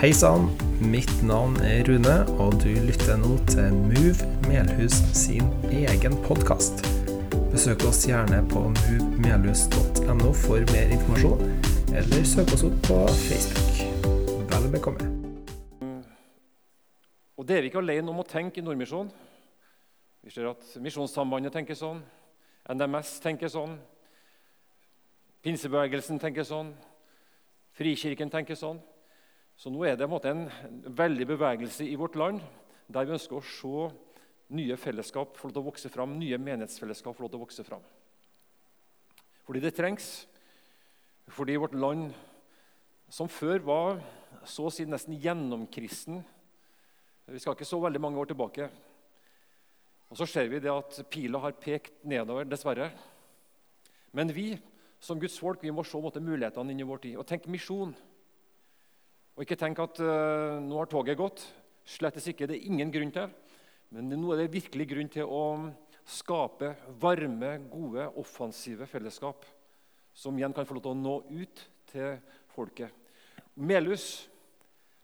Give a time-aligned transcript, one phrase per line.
[0.00, 0.46] Hei sann,
[0.80, 6.80] mitt navn er Rune, og du lytter nå til Move Melhus sin egen podkast.
[7.52, 11.42] Besøk oss gjerne på movemelhus.no for mer informasjon,
[11.92, 12.96] eller søk oss opp på
[13.26, 13.82] Facebook.
[14.48, 15.04] Vel bekomme.
[17.36, 19.10] Og det er vi ikke alene om å tenke i Nordmisjon.
[20.24, 22.00] Vi ser at Misjonssambandet tenker sånn,
[22.72, 23.76] NMS tenker sånn,
[25.44, 26.72] Pinsebevegelsen tenker sånn,
[27.76, 28.80] Frikirken tenker sånn.
[29.60, 32.40] Så nå er det en, en veldig bevegelse i vårt land
[32.88, 33.90] der vi ønsker å se
[34.56, 37.64] nye fellesskap få lov til å vokse fram, nye menighetsfellesskap få lov til å vokse
[37.66, 37.84] fram.
[39.44, 40.08] Fordi det trengs.
[41.30, 42.08] Fordi vårt land,
[43.12, 44.00] som før var
[44.48, 46.22] så å si nesten gjennomkristen
[47.30, 48.66] Vi skal ikke så veldig mange år tilbake.
[50.10, 52.88] Og så ser vi det at pila har pekt nedover, dessverre.
[54.16, 54.54] Men vi
[54.98, 57.92] som Guds folk vi må se måte, mulighetene inn i vår tid og tenke misjon.
[59.40, 61.40] Og ikke tenk at uh, nå har toget gått.
[61.88, 62.44] Slettes ikke.
[62.44, 63.30] Det er ingen grunn til.
[63.88, 65.44] Men nå er det virkelig grunn til å
[66.04, 69.46] skape varme, gode, offensive fellesskap
[70.12, 72.20] som igjen kan få lov til å nå ut til
[72.52, 72.92] folket.
[73.56, 74.28] Melhus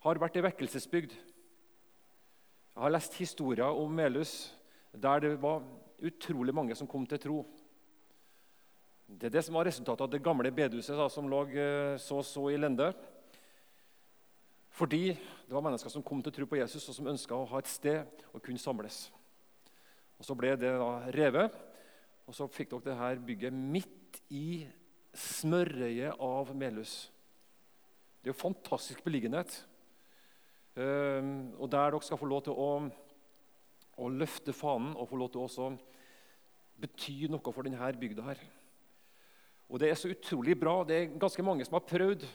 [0.04, 1.16] har vært ei vekkelsesbygd.
[1.16, 4.36] Jeg har lest historier om Melhus
[4.92, 5.64] der det var
[6.04, 7.40] utrolig mange som kom til tro.
[9.08, 11.46] Det er det som var resultatet av det gamle bedehuset da, som lå
[11.96, 12.92] så så så i lende.
[14.76, 17.48] Fordi det var mennesker som kom til å tro på Jesus, og som ønska å
[17.48, 19.06] ha et sted å kunne samles.
[20.18, 21.54] Og Så ble det da revet,
[22.26, 24.66] og så fikk dere det her bygget midt i
[25.16, 27.06] smørøyet av Melhus.
[28.20, 29.54] Det er jo fantastisk beliggenhet.
[30.76, 32.70] Ehm, og der dere skal få lov til å,
[33.96, 35.68] å løfte fanen og få lov til å
[36.76, 38.42] bety noe for denne bygda her.
[39.70, 40.82] Og Det er så utrolig bra.
[40.84, 42.26] Det er ganske mange som har prøvd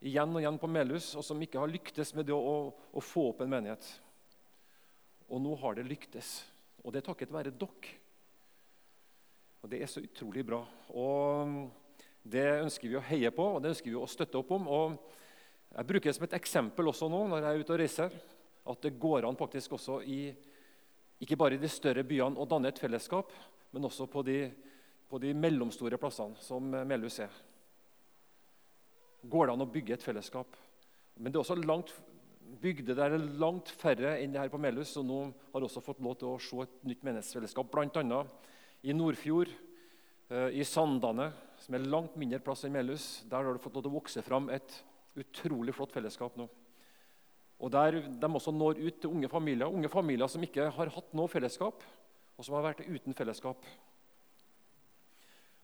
[0.00, 3.30] igjen og igjen på Melhus, og som ikke har lyktes med det å, å få
[3.32, 3.86] opp en menighet.
[5.28, 6.40] Og nå har det lyktes.
[6.84, 7.96] Og det er takket være dere.
[9.58, 10.62] Og Det er så utrolig bra.
[10.94, 11.68] Og
[12.22, 14.68] Det ønsker vi å heie på og det ønsker vi å støtte opp om.
[14.68, 14.98] Og
[15.74, 18.14] Jeg bruker det som et eksempel også nå når jeg er ute og reiser,
[18.68, 20.32] at det går an faktisk også i,
[21.20, 23.32] ikke bare i de større byene å danne et fellesskap,
[23.72, 24.38] men også på de
[25.08, 27.32] på de mellomstore plassene som Melhus er.
[29.22, 30.54] Går det an å bygge et fellesskap?
[31.18, 31.90] Men det er også langt
[32.62, 34.94] bygder der er langt færre enn det her på Melhus.
[35.00, 35.18] Og nå
[35.52, 38.20] har også fått lov til å se et nytt menighetsfellesskap, bl.a.
[38.82, 39.52] i Nordfjord,
[40.30, 43.08] eh, i Sandane, som er langt mindre plass enn Melhus.
[43.28, 44.80] Der har det fått lov til å vokse fram et
[45.18, 46.48] utrolig flott fellesskap nå.
[47.58, 51.14] Og der De også når ut til unge familier, unge familier som ikke har hatt
[51.14, 51.82] noe fellesskap,
[52.38, 53.66] og som har vært uten fellesskap.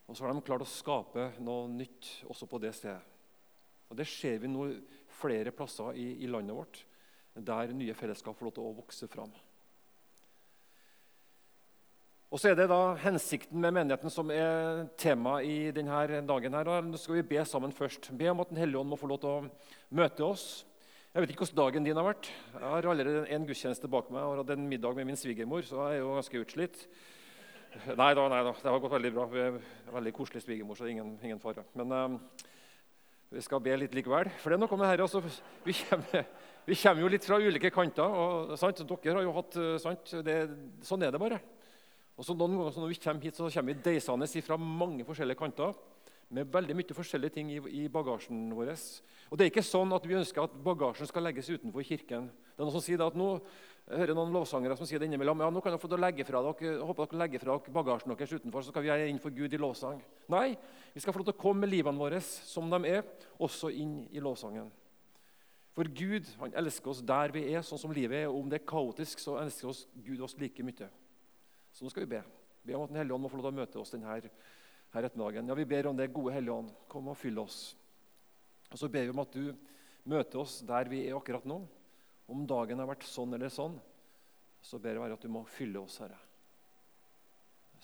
[0.05, 3.14] Og så har de klart å skape noe nytt også på det stedet.
[3.91, 4.69] Og Det ser vi nå
[5.21, 6.85] flere plasser i, i landet vårt,
[7.35, 9.33] der nye fellesskap får lov til å vokse fram.
[12.35, 16.55] Og så er det da hensikten med menigheten som er tema i denne dagen.
[16.55, 16.71] her.
[16.83, 18.11] Nå skal vi be sammen først.
[18.11, 19.45] Be om at Den hellige ånd må få lov til å
[19.95, 20.65] møte oss.
[21.15, 22.27] Jeg vet ikke hvordan dagen din har vært.
[22.57, 25.63] Jeg har allerede en gudstjeneste bak meg og har hatt en middag med min svigermor,
[25.63, 26.81] så jeg er jo ganske utslitt.
[27.95, 29.29] Nei da, nei da, det har gått veldig bra.
[29.95, 31.63] Veldig koselig svigermor, så ingen, ingen fare.
[31.79, 32.19] Men um,
[33.33, 34.31] vi skal be litt likevel.
[34.43, 35.23] For det er noe med dette altså,
[35.65, 36.27] vi, kommer,
[36.69, 38.05] vi kommer jo litt fra ulike kanter.
[38.05, 38.85] og sant?
[38.85, 40.15] Dere har jo hatt eh, sant?
[40.27, 40.39] Det,
[40.87, 41.41] Sånn er det bare.
[42.15, 45.41] Og så Noen ganger når vi kommer hit, så kommer vi deisende fra mange forskjellige
[45.41, 45.75] kanter
[46.35, 48.73] med veldig mye forskjellige ting i, i, bagasjen vår.
[49.31, 52.31] Og det er ikke sånn at vi ønsker at bagasjen skal legges utenfor kirken.
[52.55, 53.29] Det er noen som sier at nå,
[53.85, 56.43] jeg hører noen lovsangere som sier det innimellom, ja, nå kan dere få legge fra
[56.47, 59.37] dere, håper dere legger fra dere bagasjen deres utenfor, så skal vi gjøre inn for
[59.37, 60.01] Gud i lovsang.
[60.33, 60.47] Nei,
[60.95, 63.03] vi skal få lov til å komme med livene våre som de er,
[63.43, 64.71] også inn i lovsangen.
[65.75, 68.29] For Gud han elsker oss der vi er, sånn som livet er.
[68.31, 70.87] Og om det er kaotisk, så elsker oss Gud oss like mye.
[71.75, 72.21] Så nå skal vi be.
[72.63, 74.29] Be om at Den hellige ånd må få lov til å møte oss denne her
[74.95, 75.51] ettermiddagen.
[75.51, 76.71] Ja, Vi ber om det gode Hellige Ånd.
[76.89, 77.75] Kom og fyll oss.
[78.71, 79.51] Og Så ber vi om at du
[80.05, 81.59] møter oss der vi er akkurat nå.
[82.31, 83.75] Om dagen har vært sånn eller sånn,
[84.63, 86.17] så ber jeg være at du må fylle oss, Herre.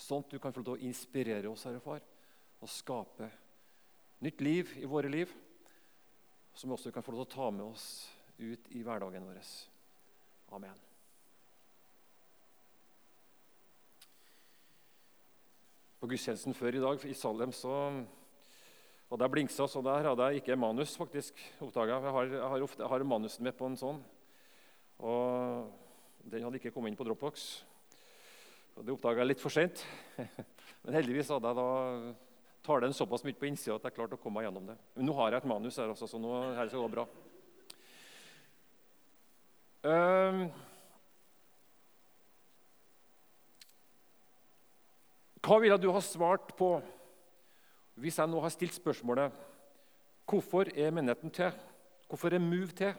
[0.00, 2.00] Sånn at du kan få lov til å inspirere oss, Herre Far,
[2.60, 3.30] og skape
[4.20, 5.32] nytt liv i våre liv,
[6.54, 7.86] som vi også kan få lov til å ta med oss
[8.40, 9.40] ut i hverdagen vår.
[10.56, 10.86] Amen.
[16.00, 17.74] På gudstjenesten før i dag i Salem så
[19.10, 21.34] og der blinksa, så der hadde jeg ikke manus, faktisk.
[21.60, 21.96] oppdaget.
[22.04, 23.98] Jeg har, jeg har, ofte, jeg har manusen med på en sånn.
[25.02, 25.66] Og
[26.30, 27.48] den hadde ikke kommet inn på Dropbox.
[28.76, 29.82] Og det oppdaga jeg litt for seint.
[30.84, 32.29] Men heldigvis hadde jeg da
[32.62, 34.76] tar den såpass mye på innsida at jeg klarte å komme meg gjennom det.
[34.96, 37.06] Men nå har jeg et manus her, også, så nå her skal det gå bra.
[39.80, 40.42] Um,
[45.40, 46.74] hva ville du ha svart på
[48.00, 49.32] hvis jeg nå har stilt spørsmålet
[50.28, 51.48] hvorfor er menigheten til?
[52.08, 52.92] Hvorfor er Move til?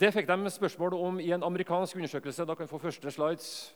[0.00, 2.44] Det fikk de spørsmål om i en amerikansk undersøkelse.
[2.44, 3.74] Da kan vi få første slides.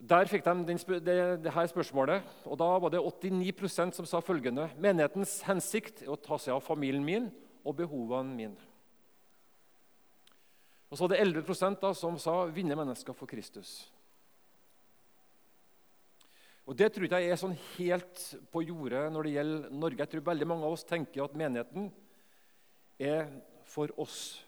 [0.00, 1.02] Der fikk de det,
[1.44, 6.16] det, her spørsmålet, og da var det 89% som sa følgende Menighetens hensikt er å
[6.16, 7.28] ta seg av familien min
[7.64, 8.68] og behovene mine.
[10.88, 13.90] Og så var det 11 da, som sa 'vinne mennesker for Kristus'.
[16.66, 18.20] Og Det tror jeg er sånn helt
[18.52, 19.98] på jordet når det gjelder Norge.
[19.98, 21.92] Jeg tror veldig mange av oss tenker at menigheten
[22.98, 23.26] er
[23.64, 24.44] for oss.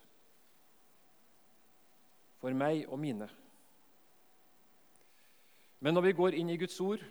[2.39, 3.29] For meg og mine.
[5.82, 7.02] Men når vi går inn i Guds ord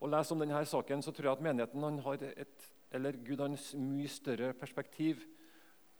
[0.00, 3.50] og leser om denne saken, så tror jeg at menigheten har et, eller Gud har
[3.50, 5.24] en mye større perspektiv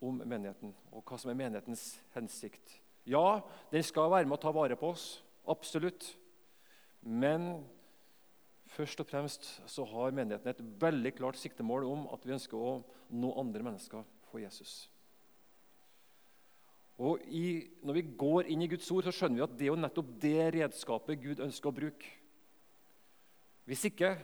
[0.00, 2.78] om menigheten og hva som er menighetens hensikt.
[3.08, 3.40] Ja,
[3.72, 5.08] den skal være med å ta vare på oss.
[5.50, 6.06] Absolutt.
[7.02, 7.64] Men
[8.70, 12.78] først og fremst så har menigheten et veldig klart siktemål om at vi ønsker å
[13.10, 14.86] nå andre mennesker for Jesus.
[17.00, 19.72] Og i, Når vi går inn i Guds ord, så skjønner vi at det er
[19.72, 22.19] jo nettopp det redskapet Gud ønsker å bruke.
[23.68, 24.14] Hvis ikke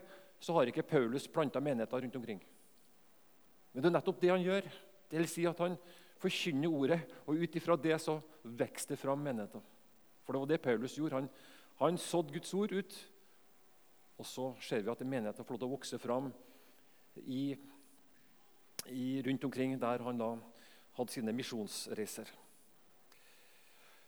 [0.41, 2.41] så har ikke Paulus planta menigheter rundt omkring.
[3.73, 4.69] Men det er nettopp det han gjør.
[5.11, 5.77] Det vil si at han
[6.21, 9.61] forkynner ordet, og ut ifra det så vokser det fram menigheter.
[10.25, 11.21] For det var det Paulus gjorde.
[11.21, 11.29] Han,
[11.81, 12.97] han sådde Guds ord ut,
[14.19, 16.33] og så ser vi at menigheter får lov til å vokse fram
[17.21, 17.45] i,
[18.89, 20.33] i, rundt omkring der han da
[20.97, 22.33] hadde sine misjonsreiser.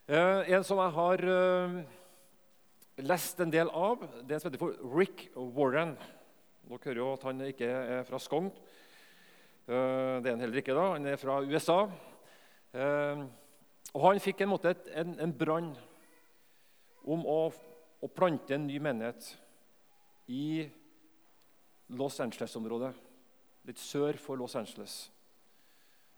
[0.08, 1.80] Eh, en som jeg har eh,
[3.04, 4.02] lest en del av.
[4.22, 5.94] Det er en som heter for Rick Warren.
[6.68, 8.50] Dere hører jo at han ikke er fra Skogn.
[9.68, 10.76] Eh, det er han heller ikke.
[10.76, 10.92] da.
[10.96, 11.78] Han er fra USA.
[12.74, 13.22] Eh,
[13.94, 15.70] og Han fikk en, måte, en, en brann
[17.08, 17.38] om å,
[18.00, 19.30] å, plante en ny menighet
[20.28, 20.68] i
[21.96, 22.92] Los Angeles-området,
[23.64, 25.06] litt sør for Los Angeles.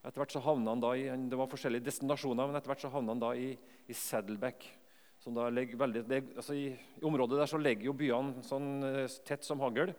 [0.03, 2.91] Etter hvert så havna han da i, Det var forskjellige destinasjoner, men etter hvert så
[2.91, 3.53] havna han da i,
[3.87, 4.67] i Saddleback
[5.21, 8.69] som da ligger veldig, det, altså i, I området der så ligger jo byene sånn
[8.89, 9.93] eh, tett som hagl.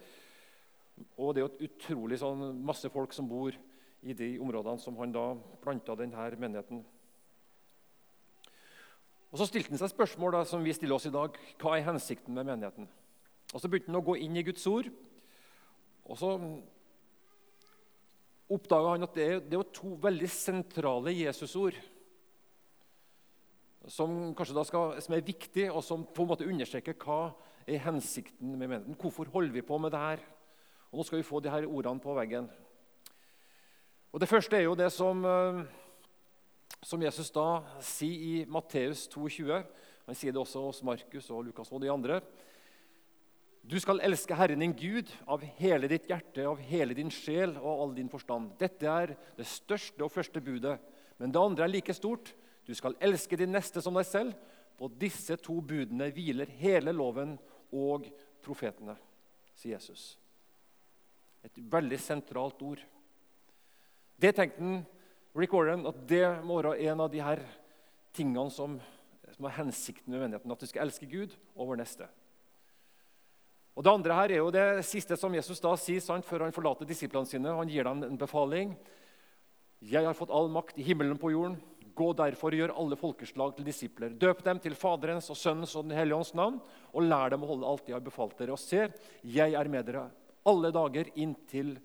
[1.18, 3.53] Og det er jo utrolig sånn masse folk som bor
[4.01, 5.27] i de områdene som han da
[5.62, 6.81] planta denne menigheten.
[9.31, 11.38] Og Så stilte han seg spørsmål da, som vi stiller oss i dag.
[11.62, 12.89] Hva er hensikten med menigheten?
[13.53, 14.89] Og Så begynte han å gå inn i Guds ord.
[16.09, 16.33] Og så
[18.51, 21.77] oppdaga han at det det er to veldig sentrale Jesusord
[23.89, 27.31] som kanskje da skal, som er viktig, og som på en måte understreker hva
[27.65, 28.97] er hensikten med menigheten.
[28.99, 30.25] Hvorfor holder vi på med det her?
[30.91, 32.49] Og Nå skal vi få de her ordene på veggen.
[34.11, 35.63] Og Det første er jo det som, eh,
[36.83, 39.63] som Jesus da sier i Matteus 22.
[40.05, 42.21] Han sier det også hos Markus og Lukas og de andre.
[43.63, 47.81] Du skal elske Herren din Gud av hele ditt hjerte, av hele din sjel og
[47.81, 48.57] all din forstand.
[48.59, 50.79] Dette er det største og første budet.
[51.19, 52.33] Men det andre er like stort.
[52.67, 54.37] Du skal elske din neste som deg selv.
[54.77, 57.35] På disse to budene hviler hele loven
[57.71, 58.07] og
[58.41, 58.95] profetene,
[59.53, 60.15] sier Jesus.
[61.45, 62.81] Et veldig sentralt ord.
[64.21, 64.81] Det tenkte han,
[65.38, 67.43] Rick Warren at det må være en av de her
[68.15, 68.79] tingene som,
[69.36, 70.51] som er hensikten med menigheten.
[70.51, 72.09] At du skal elske Gud og vår neste.
[73.77, 76.55] Og Det andre her er jo det siste som Jesus da sier sant, før han
[76.55, 77.53] forlater disiplene sine.
[77.55, 78.75] Han gir dem en befaling.
[79.81, 81.55] Jeg har fått all makt i himmelen på jorden.
[82.01, 84.15] Gå derfor og gjør alle folkeslag til disipler.
[84.17, 86.58] Døp dem til Faderens og Sønnens og Den hellige ånds navn,
[86.91, 88.55] og lær dem å holde alt de har befalt dere.
[88.55, 88.88] Og se,
[89.22, 90.08] jeg er med dere
[90.50, 91.75] alle dager inntil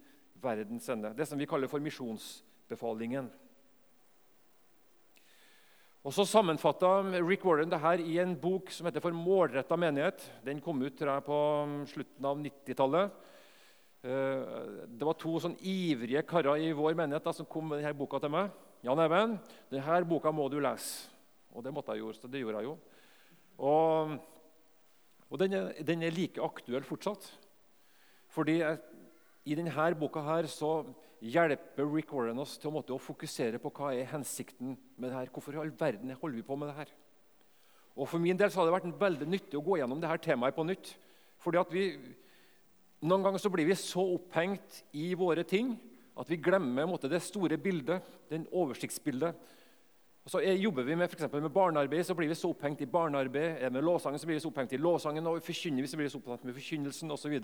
[0.42, 1.12] verdens ende.
[1.16, 3.28] Det som vi kaller for misjonsbefalingen.
[6.06, 10.22] Og Så sammenfatta Rick Warren det her i en bok som heter For målretta menighet.
[10.44, 11.38] Den kom ut tror jeg, på
[11.90, 13.10] slutten av 90-tallet.
[14.06, 17.98] Eh, det var to sånn ivrige karer i vår menighet da, som kom med denne
[17.98, 18.54] boka til meg.
[18.86, 19.32] Jan Even,
[19.66, 21.08] denne boka må du lese.
[21.56, 22.74] Og det måtte jeg gjøre, så det gjorde jeg jo.
[23.66, 24.12] Og,
[25.26, 27.24] og den, er, den, er, like aktuell fortsatt.
[28.30, 28.78] Fordi jeg,
[29.48, 30.84] i denne boka her så
[31.24, 35.16] hjelper Rick Warren oss til å, måtte, å fokusere på hva er hensikten med det
[35.16, 35.32] her.
[35.34, 36.94] Hvorfor i all verden holder vi på med det her?
[37.96, 40.54] Og For min del så har det vært veldig nyttig å gå gjennom dette temaet
[40.54, 40.92] på nytt.
[41.42, 41.88] Fordi at vi,
[43.06, 45.74] Noen ganger så blir vi så opphengt i våre ting
[46.16, 49.36] at vi glemmer måte, det store bildet, den oversiktsbildet.
[50.26, 53.60] Og så jobber vi med, for med barnearbeid, så blir vi så opphengt i barnearbeid.
[53.60, 56.00] Er det med lovsangen, så blir vi så opphengt i lovsangen, og forkynner vi, så
[56.00, 57.36] blir vi så opphengt med forkynnelsen osv.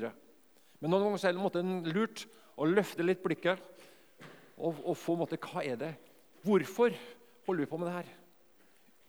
[0.81, 2.25] Men noen ganger er det lurt
[2.59, 3.61] å løfte litt blikket
[4.57, 5.93] og, og få måte, Hva er det?
[6.43, 6.97] Hvorfor
[7.47, 8.11] holder vi på med det her?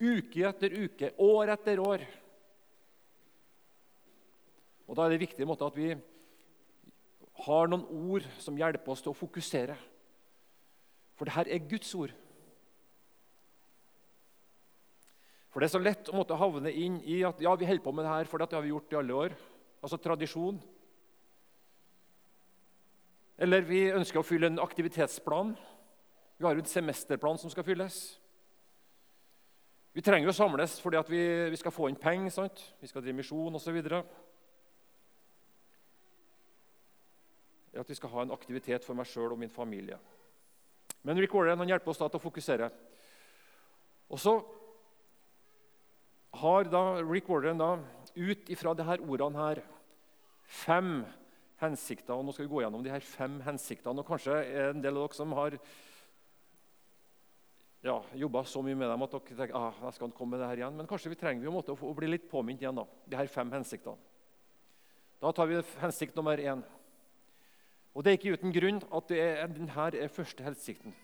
[0.03, 2.03] Uke etter uke, år etter år.
[4.85, 5.95] Og Da er det viktig måte, at vi
[7.33, 9.75] har noen ord som hjelper oss til å fokusere.
[11.17, 12.13] For det her er Guds ord.
[15.53, 17.91] For Det er så lett å måtte havne inn i at ja, vi holder på
[17.93, 19.35] med det her fordi det har vi gjort i alle år.
[19.85, 20.57] Altså tradisjon.
[23.37, 25.53] Eller vi ønsker å fylle en aktivitetsplan.
[26.37, 27.99] Vi har jo en semesterplan som skal fylles.
[29.93, 31.21] Vi trenger jo å samles fordi vi,
[31.53, 32.33] vi, skal få inn penger,
[32.81, 33.77] vi skal drive misjon osv.
[37.79, 39.97] At vi skal ha en aktivitet for meg sjøl og min familie.
[41.03, 42.69] Men Rick Warren han hjelper oss da til å fokusere.
[44.13, 44.37] Og så
[46.43, 47.75] har da Rick Warren da,
[48.13, 49.63] ut ifra disse ordene her
[50.63, 51.01] fem
[51.61, 52.13] hensikter.
[52.13, 54.01] og Nå skal vi gå gjennom de her fem hensiktene.
[54.01, 54.37] og Kanskje
[54.69, 55.57] en del av dere som har
[57.83, 60.49] ja, jobba så mye med dem at dere tenker ah, jeg skal komme med det
[60.51, 60.77] her igjen.
[60.79, 62.79] Men kanskje vi trenger vi å, å bli litt påminnet igjen.
[62.79, 63.99] da, de her fem hensiktene.
[65.23, 66.63] Da tar vi hensikt nummer én.
[67.93, 70.95] Og Det er ikke uten grunn at er, denne er første hensikten.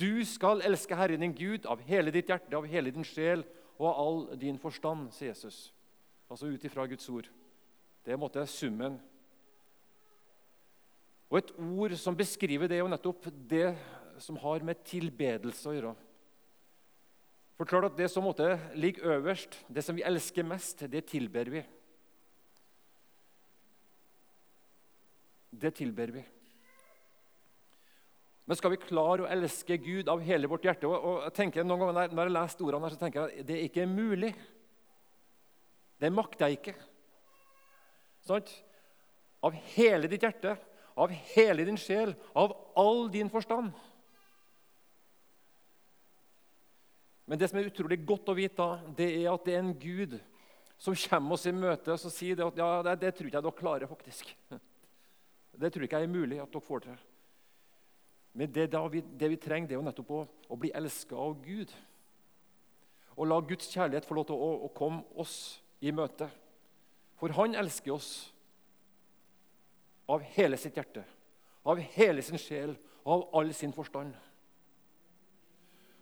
[0.00, 3.44] Du skal elske Herren din Gud av hele ditt hjerte, av hele din sjel
[3.78, 5.70] og av all din forstand, sier Jesus.
[6.30, 7.28] Altså ut ifra Guds ord.
[8.04, 8.98] Det er en måte summen.
[11.30, 13.76] Og Et ord som beskriver det, er jo nettopp det
[14.18, 15.92] som har med tilbedelse å gjøre.
[17.56, 21.44] For klart at Det som måtte ligger øverst, det som vi elsker mest, det tilber
[21.44, 21.62] vi.
[25.50, 26.22] Det tilber vi.
[28.50, 31.84] Men skal vi klare å elske Gud av hele vårt hjerte og, jeg tenker noen
[31.84, 34.30] ganger Når jeg leser ordene, her, så tenker jeg at det ikke er mulig.
[36.00, 36.74] Det makter jeg ikke.
[38.26, 38.50] Sånn?
[39.46, 40.56] Av hele ditt hjerte,
[40.98, 43.70] av hele din sjel, av all din forstand.
[47.30, 48.66] Men det som er utrolig godt å vite,
[48.98, 50.18] det er at det er en Gud
[50.80, 53.86] som kommer oss i møte og sier at ja, det, det tror jeg dere klarer.
[53.86, 54.34] faktisk.
[55.60, 57.06] Det tror ikke jeg er mulig at dere får til.
[58.32, 61.34] Men det, vi, det vi trenger, det er jo nettopp å, å bli elska av
[61.44, 61.72] Gud.
[63.18, 65.34] Og la Guds kjærlighet få lov til å, å komme oss
[65.82, 66.30] i møte.
[67.20, 68.10] For han elsker oss
[70.10, 71.02] av hele sitt hjerte,
[71.68, 74.14] av hele sin sjel av all sin forstand.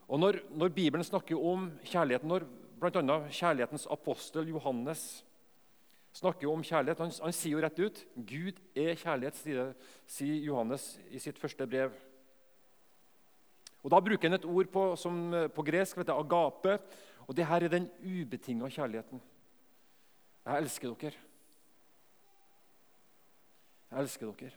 [0.09, 2.47] Og Når, når Bibelen snakker om kjærligheten, når
[2.81, 3.19] bl.a.
[3.29, 5.25] kjærlighetens apostel Johannes
[6.19, 10.91] snakker jo om kjærlighet, han, han, sier jo rett ut Gud er kjærlighet, sier, Johannes
[11.15, 11.95] i sitt første brev.
[13.85, 15.21] Og Da bruker han et ord på, som,
[15.55, 16.79] på gresk, vet du, agape.
[17.29, 19.21] Og det her er den ubetinga kjærligheten.
[20.49, 21.21] Jeg elsker dere.
[23.91, 24.57] Jeg elsker dere.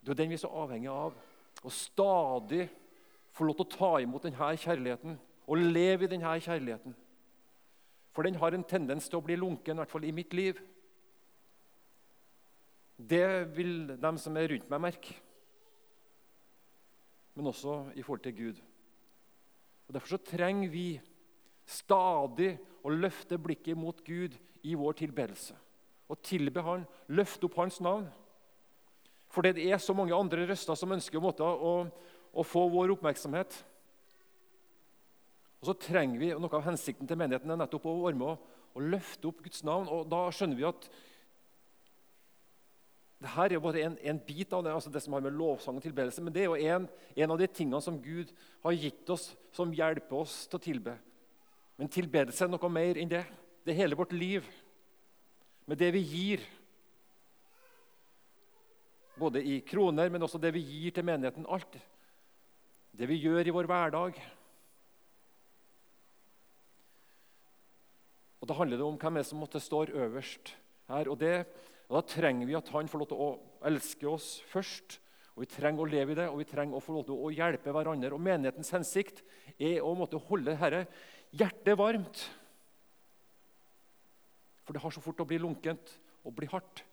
[0.00, 1.14] Det er den vi er så avhengig av.
[1.60, 2.66] Å stadig
[3.36, 6.96] få lov til å ta imot denne kjærligheten og leve i denne kjærligheten.
[8.20, 10.58] For den har en tendens til å bli lunken, i hvert fall i mitt liv.
[13.00, 15.14] Det vil de som er rundt meg, merke
[17.40, 18.58] men også i forhold til Gud.
[19.88, 21.00] Og Derfor så trenger vi
[21.64, 22.50] stadig
[22.84, 24.36] å løfte blikket mot Gud
[24.68, 25.56] i vår tilbedelse.
[26.12, 28.10] Og tilbe Han, løfte opp Hans navn.
[29.32, 31.74] For det er så mange andre røster som ønsker å, å,
[32.36, 33.62] å få vår oppmerksomhet.
[35.60, 38.50] Og så trenger vi, og Noe av hensikten til menigheten er nettopp å være med
[38.74, 39.90] å løfte opp Guds navn.
[39.92, 40.86] og Da skjønner vi at
[43.20, 45.76] det her er bare en, en, bit av det, altså det som har med lovsang
[45.76, 48.30] og tilbedelse, men det er jo en, en, av de tingene som Gud
[48.64, 50.94] har gitt oss, som hjelper oss til å tilbe.
[51.76, 53.20] Men tilbedelse er noe mer enn det.
[53.60, 54.48] Det er hele vårt liv.
[55.68, 56.46] Med det vi gir.
[59.20, 61.44] Både i kroner, men også det vi gir til menigheten.
[61.44, 61.76] Alt.
[62.96, 64.16] Det vi gjør i vår hverdag.
[68.40, 70.54] Og Da handler det om hvem er som måtte stå øverst
[70.88, 71.08] her.
[71.08, 71.46] Og det
[71.90, 73.30] og Da trenger vi at han får lov til å
[73.66, 75.00] elske oss først.
[75.34, 77.32] Og Vi trenger å leve i det, og vi trenger å få lov til å
[77.34, 78.12] hjelpe hverandre.
[78.14, 79.24] Og Menighetens hensikt
[79.58, 80.86] er å måtte holde dette
[81.34, 82.22] hjertet varmt.
[84.62, 86.84] For det har så fort å bli lunkent og bli hardt.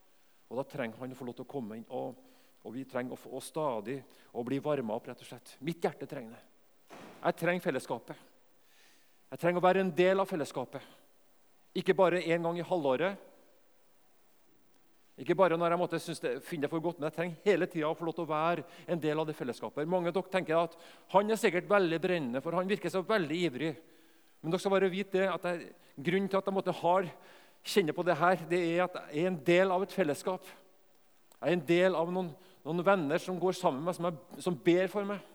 [0.50, 1.86] Og Da trenger han å få lov til å komme inn.
[1.94, 2.18] Og,
[2.66, 4.00] og vi trenger å, å stadig
[4.34, 5.12] å bli varma opp.
[5.12, 5.58] rett og slett.
[5.62, 6.98] Mitt hjerte trenger det.
[7.22, 8.18] Jeg trenger fellesskapet.
[9.30, 10.82] Jeg trenger å være en del av fellesskapet.
[11.76, 13.18] Ikke bare én gang i halvåret,
[15.18, 17.90] ikke bare når jeg måtte det, finne det for godt, men jeg trenger hele tida
[17.90, 19.90] å få lov til å være en del av det fellesskapet.
[19.90, 20.76] Mange av dere tenker at
[21.10, 23.72] han er sikkert veldig brennende, for han virker så veldig ivrig.
[24.42, 25.72] Men dere skal bare vite det, at jeg,
[26.06, 27.10] grunnen til at jeg måtte har,
[27.68, 30.46] kjenne på det her, det er at jeg er en del av et fellesskap.
[31.40, 32.30] Jeg er en del av noen,
[32.68, 35.26] noen venner som går sammen med meg, som, er, som ber for meg.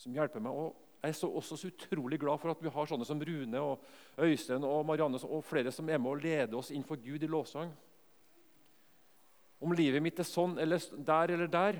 [0.00, 0.56] Som hjelper meg.
[0.56, 0.72] Og
[1.06, 3.84] jeg er så, også så utrolig glad for at vi har sånne som Rune og
[4.26, 7.30] Øystein og Marianne og flere som er med og leder oss inn for Gud i
[7.30, 7.70] lovsang.
[9.62, 11.78] Om livet mitt er sånn eller der eller der,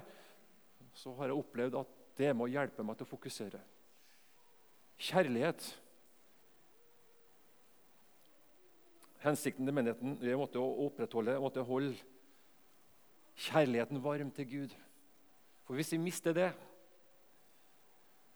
[0.97, 3.59] så har jeg opplevd at det må hjelpe meg til å fokusere.
[5.09, 5.67] Kjærlighet.
[9.27, 11.99] Hensikten til menigheten er å opprettholde, måtte holde
[13.49, 14.79] kjærligheten varm til Gud.
[15.67, 16.53] For hvis vi mister det,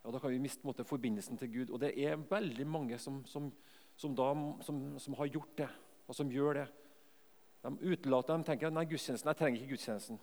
[0.04, 1.70] ja, da kan vi miste måte, forbindelsen til Gud.
[1.70, 3.50] Og det er veldig mange som, som,
[3.96, 4.32] som, da,
[4.64, 5.68] som har gjort det,
[6.08, 6.66] og som gjør det.
[7.60, 10.20] De utelater dem tenker nei, gudstjenesten, jeg trenger ikke gudstjenesten.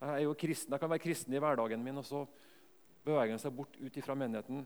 [0.00, 2.22] Jeg er jo kristen, jeg kan være kristen i hverdagen min, og så
[3.04, 4.62] beveger han seg bort ut fra menigheten.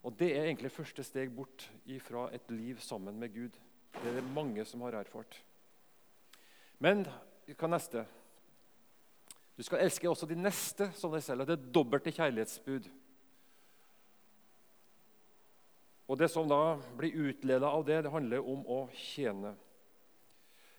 [0.00, 1.66] Og Det er egentlig første steg bort
[2.00, 3.58] fra et liv sammen med Gud.
[3.92, 5.42] Det er det mange som har erfart.
[6.78, 7.04] Men
[7.50, 8.06] hva neste?
[9.58, 11.44] Du skal elske også de neste som deg selv.
[11.44, 12.88] Det er dobbelte kjærlighetsbud.
[16.10, 19.54] Og Det som da blir utleda av det, det handler om å tjene.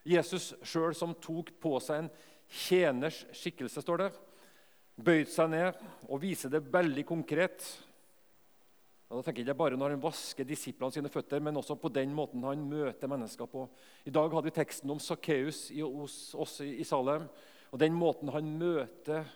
[0.03, 2.09] Jesus sjøl som tok på seg en
[2.51, 4.09] tjeners skikkelse, står det,
[5.00, 7.63] bøyd seg ned og viser det veldig konkret.
[9.07, 11.91] Og da tenker jeg ikke bare når han vasker disiplene sine føtter, men også på
[11.95, 13.65] den måten han møter mennesker på.
[14.03, 17.29] I dag hadde vi teksten om Sakkeus hos oss i Salem.
[17.71, 19.31] Og den måten han møter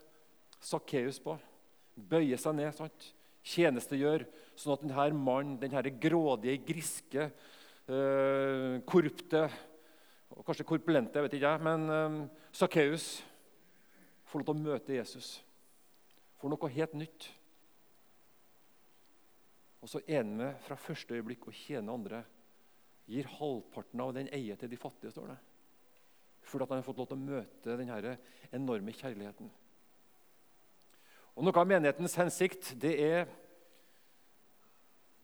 [0.60, 1.38] Sakkeus på,
[1.96, 3.15] bøyer seg ned, sant?
[3.46, 4.26] Tjenestegjør,
[4.58, 7.30] sånn at denne mannen, denne grådige, griske,
[7.92, 9.46] øh, korrupte
[10.36, 12.22] og kanskje korpulente, vet ikke jeg, men um,
[12.56, 13.24] Sakkeus
[14.28, 15.30] får lov til å møte Jesus.
[16.42, 17.28] Får noe helt nytt.
[19.86, 22.24] Og så er han med fra første øyeblikk og tjener andre.
[23.06, 25.38] Gir halvparten av den eier til de fattige, står det.
[26.46, 28.16] Fordi han har fått lov til å møte denne
[28.54, 29.52] enorme kjærligheten.
[31.36, 33.26] Og Noe av menighetens hensikt det er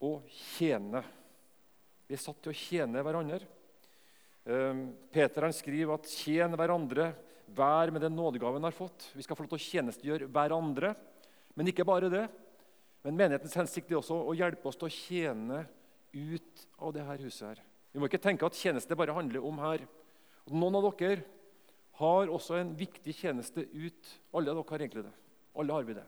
[0.04, 0.18] å
[0.58, 1.04] tjene.
[2.10, 3.40] Vi er satt til å tjene hverandre.
[4.44, 7.14] Ehm, Peter han skriver at 'tjen hverandre,
[7.48, 9.14] hver med den nådegaven har fått'.
[9.16, 10.96] Vi skal få lov til å tjenestegjøre hverandre,
[11.56, 12.30] men ikke bare det.
[13.04, 15.68] Men menighetens hensikt er også å hjelpe oss til å tjene
[16.14, 17.48] ut av det her huset.
[17.48, 17.64] her.
[17.94, 19.88] Vi må ikke tenke at tjeneste bare handler om her.
[20.50, 21.24] Noen av dere
[21.94, 24.20] har også en viktig tjeneste ut.
[24.34, 25.14] Alle av dere har egentlig det.
[25.60, 26.06] Alle har vi det.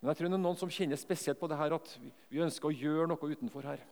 [0.00, 1.90] Men jeg tror det er noen som kjenner spesielt på det her at
[2.32, 3.82] vi ønsker å gjøre noe utenfor her.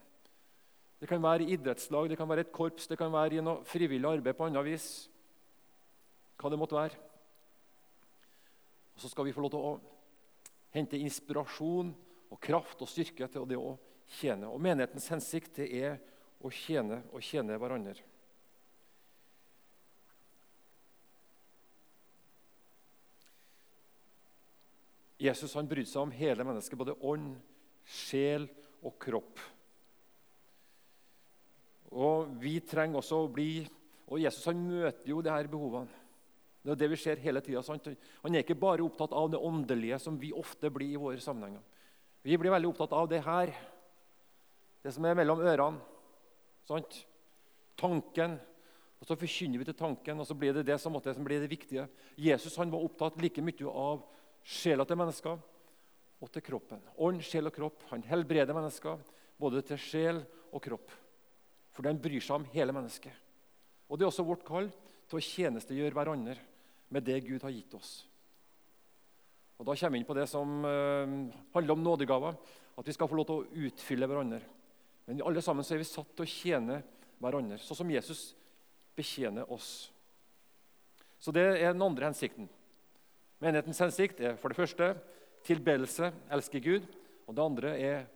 [0.98, 4.36] Det kan være idrettslag, det kan være et korps, det kan være noe frivillig arbeid
[4.38, 4.88] på annet vis.
[6.40, 6.98] Hva det måtte være.
[8.96, 9.76] Og Så skal vi få lov til å
[10.74, 11.92] hente inspirasjon
[12.32, 13.76] og kraft og styrke til det å
[14.18, 14.48] tjene.
[14.50, 16.00] Og Menighetens hensikt det er
[16.42, 18.00] å tjene og tjene hverandre.
[25.18, 27.32] Jesus han brydde seg om hele mennesket, både ånd,
[27.88, 28.46] sjel
[28.86, 29.40] og kropp.
[31.98, 33.64] Og vi trenger også å bli
[34.08, 35.88] Og Jesus han møter jo de her behovene.
[36.64, 37.60] Det er det vi ser hele tida.
[37.60, 41.60] Han er ikke bare opptatt av det åndelige, som vi ofte blir i våre sammenhenger.
[42.24, 43.52] Vi blir veldig opptatt av det her,
[44.80, 45.80] det som er mellom ørene.
[46.68, 47.02] Sant?
[47.76, 48.38] Tanken.
[48.98, 51.40] Og Så forkynner vi til tanken, og så blir det det som, måtte, som blir
[51.40, 51.84] det viktige.
[52.16, 54.02] Jesus han var opptatt like mye av
[54.48, 55.38] sjela til mennesker
[56.18, 56.80] og til kroppen.
[57.04, 57.84] Ånd, sjel og kropp.
[57.92, 59.00] Han helbreder mennesker,
[59.38, 60.92] både til sjel og kropp.
[61.76, 63.14] For den bryr seg om hele mennesket.
[63.88, 64.70] Og Det er også vårt kall
[65.08, 66.36] til å tjenestegjøre hverandre
[66.92, 67.92] med det Gud har gitt oss.
[69.58, 71.14] Og Da kommer vi inn på det som uh,
[71.54, 72.36] handler om nådegaver.
[72.78, 74.42] At vi skal få lov til å utfylle hverandre.
[75.08, 76.82] Men alle sammen så er vi satt til å tjene
[77.18, 78.20] hverandre, sånn som Jesus
[78.94, 79.88] betjener oss.
[81.18, 82.46] Så det er den andre hensikten.
[83.38, 84.92] Menighetens hensikt er for det første
[85.46, 86.86] tilbedelse, elske Gud.
[87.28, 88.06] Og det andre er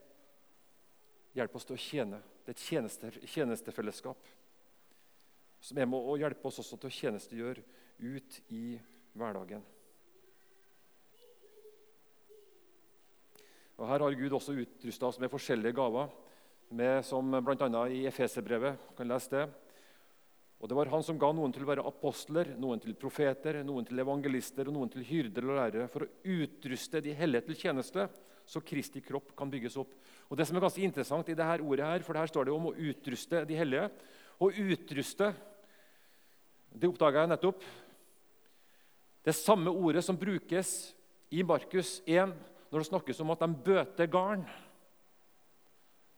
[1.37, 4.31] hjelp oss til å tjene det er et tjeneste, tjenestefellesskap
[5.63, 7.63] som er med å hjelpe oss også til å tjenestegjøre
[8.03, 8.65] ut i
[9.15, 9.63] hverdagen.
[13.79, 16.11] Og Her har Gud også utrusta oss med forskjellige gaver,
[16.73, 17.83] med, som bl.a.
[17.93, 18.91] i Efeserbrevet.
[18.97, 19.45] kan lese det.
[20.63, 23.83] Og Det var han som ga noen til å være apostler, noen til profeter, noen
[23.83, 28.05] til evangelister og noen til hyrder og lærere, for å utruste de hellige til tjeneste,
[28.47, 29.91] så Kristi kropp kan bygges opp.
[30.31, 32.69] Og Det som er ganske interessant i dette ordet, her, for her står det om
[32.71, 33.89] å utruste de hellige.
[34.39, 35.33] Å utruste
[36.71, 37.65] det oppdaga jeg nettopp.
[39.27, 40.93] Det samme ordet som brukes
[41.35, 42.37] i Markus 1
[42.71, 44.47] når det snakkes om at de bøter garn.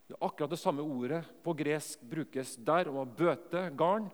[0.05, 4.11] Det er akkurat det samme ordet på gresk brukes der om å bøte garn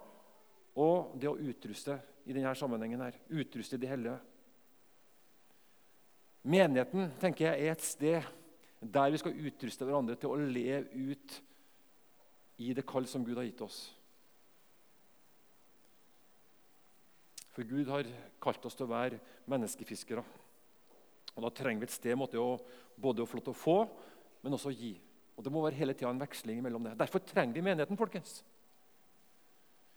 [0.81, 3.01] og det å utruste i denne sammenhengen.
[3.01, 4.19] her, Utruste de hellige.
[6.43, 8.23] Menigheten tenker jeg, er et sted
[8.81, 11.41] der vi skal utruste hverandre til å leve ut
[12.61, 13.81] i det kall som Gud har gitt oss.
[17.51, 18.09] For Gud har
[18.41, 20.25] kalt oss til å være menneskefiskere.
[21.37, 22.41] Og Da trenger vi et sted måtte
[22.97, 23.79] både å få lov til å få,
[24.43, 24.95] men også å gi.
[25.37, 26.97] Og Det må være hele tida en veksling mellom det.
[26.99, 27.97] Derfor trenger vi menigheten.
[27.97, 28.43] folkens.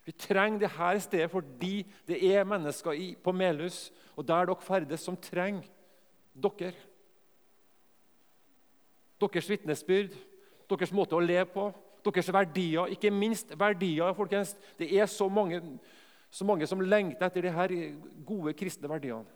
[0.06, 5.02] Vi trenger det her stedet fordi det er mennesker på Melhus og der dere ferdes,
[5.02, 5.63] som trenger
[6.36, 6.74] dere.
[9.22, 10.16] Deres vitnesbyrd,
[10.70, 11.70] deres måte å leve på,
[12.04, 12.92] deres verdier.
[12.92, 14.13] Ikke minst verdier.
[14.13, 14.58] folkens.
[14.78, 15.62] Det er så mange,
[16.30, 17.74] så mange som lengter etter de her
[18.26, 19.30] gode kristne verdiene.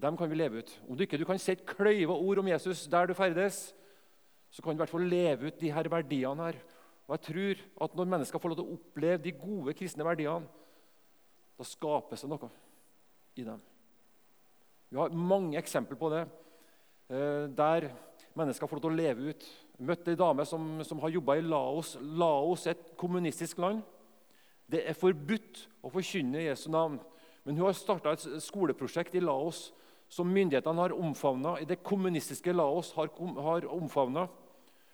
[0.00, 0.80] Dem kan vi leve ut.
[0.88, 3.74] Om du ikke du kan si et kløyva ord om Jesus der du ferdes,
[4.50, 6.60] så kan du i hvert fall leve ut de her verdiene her.
[7.10, 10.46] Og jeg tror at Når mennesker får lov til å oppleve de gode kristne verdiene,
[11.58, 12.50] da skapes det noe
[13.36, 13.58] i dem.
[14.90, 16.22] Vi har mange eksempler på det,
[17.10, 17.90] eh, der
[18.38, 19.42] mennesker får lov til å leve ut.
[19.78, 21.96] Jeg møtte en dame som, som har jobba i Laos.
[22.00, 23.82] Laos er et kommunistisk land.
[24.70, 27.00] Det er forbudt å forkynne Jesu navn.
[27.44, 29.72] Men hun har starta et skoleprosjekt i Laos
[30.08, 31.56] som myndighetene har omfavna.
[31.66, 33.10] Det kommunistiske Laos har,
[33.42, 33.66] har.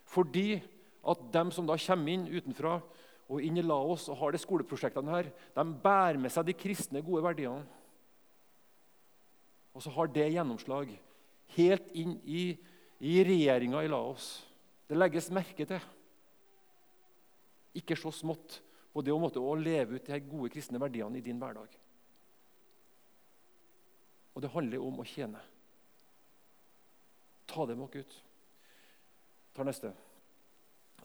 [0.05, 0.63] Fordi
[1.07, 2.77] at dem som da kommer inn utenfra
[3.27, 7.03] og inn i Laos og har de skoleprosjektene her, de bærer med seg de kristne,
[7.03, 7.65] gode verdiene.
[9.75, 10.93] Og så har det gjennomslag
[11.55, 12.49] helt inn i,
[12.99, 14.29] i regjeringa i Laos.
[14.87, 15.83] Det legges merke til.
[17.77, 18.61] Ikke så smått
[18.93, 21.75] på det å, måtte, å leve ut de gode kristne verdiene i din hverdag.
[24.33, 25.43] Og det handler om å tjene.
[27.47, 28.17] Ta det med Gud.
[29.53, 29.93] Tar neste.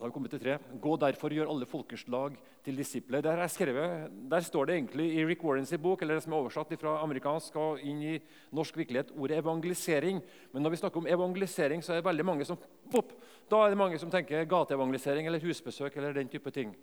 [0.03, 0.55] Da har vi kommet til tre.
[0.83, 2.33] Gå derfor og gjør alle folkeslag
[2.67, 3.21] til disipler.
[3.23, 6.75] Der, skrevet, der, står det egentlig i Rick Warrens bok, eller det som er oversatt
[6.81, 8.17] fra amerikansk og inn i
[8.51, 10.19] norsk virkelighet, ordet evangelisering.
[10.51, 12.59] Men når vi snakker om evangelisering, så er det veldig mange som
[12.91, 13.15] pop,
[13.47, 15.97] da er det mange som tenker gateevangelisering eller husbesøk.
[15.97, 16.75] eller den type ting.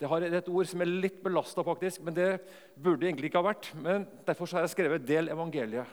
[0.00, 2.40] Det er et ord som er litt belasta, faktisk, men det
[2.74, 3.70] burde egentlig ikke ha vært.
[3.78, 5.86] Men Derfor har jeg skrevet 'del evangeliet'.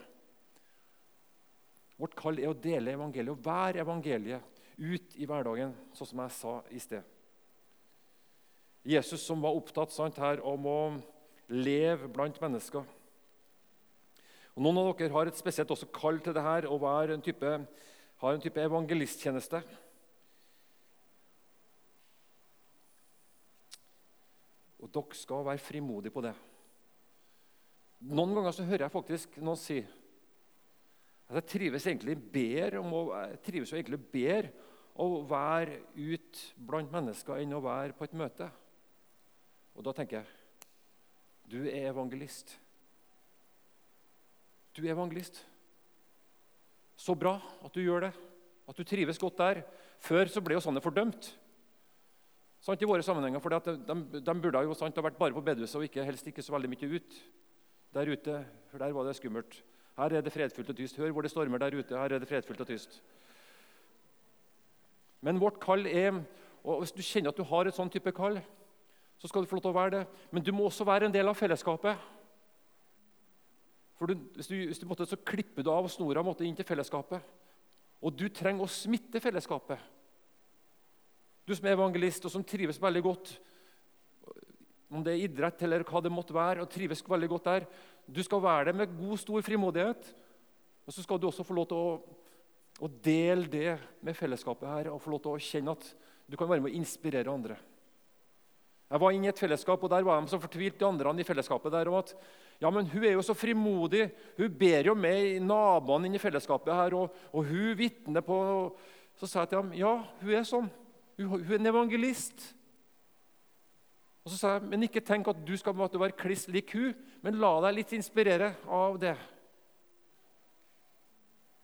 [2.00, 4.42] Vårt kall er å dele evangeliet, å være evangeliet
[4.80, 7.16] ut i hverdagen, sånn som jeg sa i sted.
[8.88, 10.80] Jesus som var opptatt sant, her om å
[11.52, 12.86] leve blant mennesker.
[14.56, 17.24] Og noen av dere har et spesielt også kall til det her, å være en
[17.24, 17.52] type,
[18.24, 19.62] har en type evangelisttjeneste.
[24.80, 26.34] Og dere skal være frimodige på det.
[28.10, 29.82] Noen ganger så hører jeg faktisk noen si
[31.30, 34.69] at jeg trives egentlig bedre, jeg trives egentlig bedre
[35.00, 38.50] å være ut blant mennesker enn å være på et møte.
[39.78, 40.36] Og da tenker jeg
[41.50, 42.52] du er evangelist.
[44.78, 45.40] Du er evangelist.
[47.00, 48.12] Så bra at du gjør det,
[48.70, 49.62] at du trives godt der.
[50.04, 51.32] Før så ble jo sånne fordømt.
[52.62, 53.76] Sant, i våre sammenhenger, for de,
[54.20, 56.70] de, burde jo sant, ha vært bare på bedehuset og ikke, helst ikke så veldig
[56.74, 57.20] mye ut.
[57.96, 59.62] Der ute, for der var det skummelt.
[59.98, 61.00] Her er det fredfullt og tyst.
[61.00, 61.98] Hør hvor det stormer der ute.
[61.98, 63.00] Her er det fredfullt og tyst.
[65.26, 66.22] Men vårt kall er
[66.60, 68.36] og Hvis du kjenner at du har et sånn type kall,
[69.18, 70.02] så skal du få lov til å være det.
[70.36, 72.02] Men du må også være en del av fellesskapet.
[74.00, 76.68] For du, hvis, du, hvis du måtte, så klipper du av snora måtte inn til
[76.68, 77.24] fellesskapet.
[78.04, 79.80] Og du trenger å smitte fellesskapet.
[81.48, 83.34] Du som er evangelist og som trives veldig godt,
[84.90, 87.68] om det er idrett eller hva det måtte være, og trives veldig godt der,
[88.10, 90.14] du skal være det med god, stor frimodighet.
[90.88, 92.19] Og så skal du også få lov til å
[92.80, 95.90] og del det med fellesskapet her og få lov til å kjenne at
[96.30, 97.58] du kan være med å inspirere andre.
[98.90, 101.26] Jeg var inne i et fellesskap, og der var de så fortvilt, de andre i
[101.26, 102.16] fellesskapet der, om at
[102.60, 104.08] ja, men hun er jo så frimodig.
[104.40, 108.40] Hun ber jo med naboene inn i fellesskapet her, og, og hun vitner på
[109.20, 110.70] Så sa jeg til ham ja, hun er sånn.
[111.20, 112.42] Hun, hun er en evangelist.
[114.24, 117.38] Og så sa jeg, Men ikke tenk at du skal være kliss lik hun, men
[117.38, 119.16] la deg litt inspirere av det.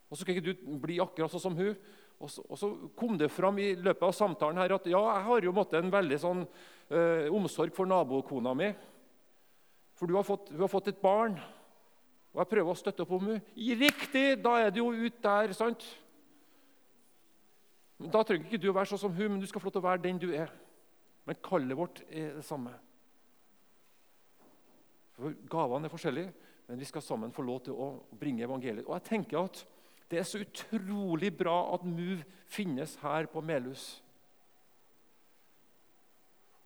[0.09, 1.73] Og så skal ikke du bli akkurat sånn som hun.
[2.15, 5.25] Og så, og så, kom det fram i løpet av samtalen her at ja, jeg
[5.27, 8.69] har jo måttet en veldig sånn eh, omsorg for nabokona mi.
[9.99, 11.35] For du har, fått, hun har fått et barn,
[12.35, 13.43] og jeg prøver å støtte opp om henne.
[13.55, 14.25] Riktig!
[14.43, 15.85] Da er det jo ut der, sant?
[17.95, 19.83] Da trenger ikke du å være sånn som hun, men du skal få lov til
[19.83, 20.51] å være den du er.
[21.25, 22.73] Men kallet vårt er det samme.
[25.15, 26.33] For Gavene er forskjellige,
[26.67, 27.87] men vi skal sammen få lov til å
[28.19, 28.83] bringe evangeliet.
[28.83, 29.63] Og jeg tenker at
[30.11, 34.03] det er så utrolig bra at Move finnes her på Melhus.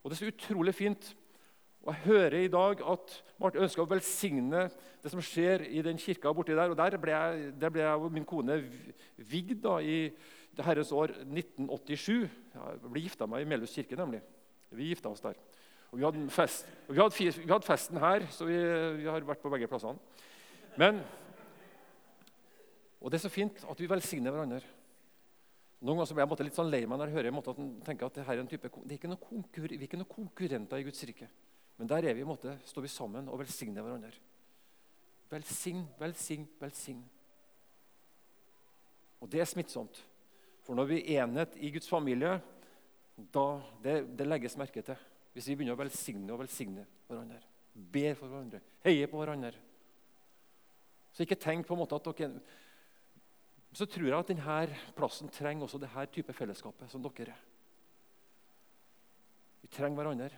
[0.04, 1.16] Og det er så utrolig fint
[1.82, 4.66] Og Jeg hører i dag at Martin ønsker å velsigne
[5.00, 6.74] det som skjer i den kirka borti der.
[6.74, 8.58] Og Der ble jeg, der ble jeg og min kone
[9.16, 10.12] vigd da, i
[10.58, 12.28] det herrens år 1987.
[12.54, 14.20] Jeg ble gifta meg i Melhus kirke, nemlig.
[14.76, 15.40] Vi gifta oss der.
[15.92, 18.58] Og vi hadde, fest, og vi hadde, vi hadde festen her, så vi,
[19.00, 19.98] vi, har vært på begge plassene.
[20.78, 21.00] Men,
[23.00, 24.62] Og det er så fint at vi velsigner hverandre.
[25.80, 28.18] Noen ganger blir jeg litt sånn lei meg når jeg hører at han tenker at
[28.18, 30.82] det her er en type, det er ikke noen konkur, vi er ikke noen konkurrenter
[30.82, 31.30] i Guds rike.
[31.80, 34.12] Men der er vi, måte, står vi sammen og velsigner hverandre.
[35.32, 37.00] Velsign, velsign, velsign.
[39.24, 40.02] Og det er smittsomt.
[40.66, 42.36] For når vi er enhet i Guds familie,
[43.32, 43.46] da
[43.84, 45.00] det, det legges merke til.
[45.32, 47.40] Hvis vi begynner å velsigne og velsigne hverandre,
[47.74, 49.54] ber for hverandre, heier på hverandre.
[51.16, 52.42] Så ikke tenk på en måte at dere
[53.80, 57.44] Så tror jeg at denne plassen trenger også dette type fellesskapet som dere er.
[59.62, 60.30] Vi trenger hverandre.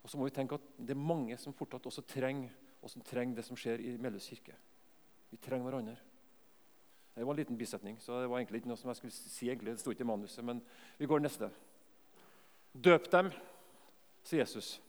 [0.00, 3.04] Og så må vi tenke at det er mange som fortsatt også trenger, og som
[3.04, 4.54] trenger det som skjer i Melhus kirke.
[5.28, 5.98] Vi trenger hverandre.
[7.12, 9.50] Det var en liten bisetning, så det var egentlig ikke noe som jeg skulle si.
[9.50, 10.62] egentlig, Det sto ikke i manuset, men
[10.96, 11.50] vi går neste.
[12.72, 13.28] Døp dem,
[14.24, 14.80] sier Jesus.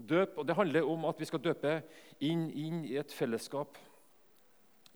[0.00, 1.82] Døp, og Det handler om at vi skal døpe
[2.20, 3.76] inn, inn i et fellesskap,